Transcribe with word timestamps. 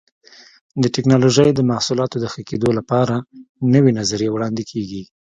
د 0.81 0.83
ټېکنالوجۍ 0.95 1.49
د 1.53 1.59
محصولاتو 1.71 2.15
د 2.19 2.25
ښه 2.31 2.41
کېدلو 2.49 2.71
لپاره 2.79 3.15
نوې 3.73 3.91
نظریې 3.99 4.29
وړاندې 4.33 4.63
کېږي. 4.71 5.03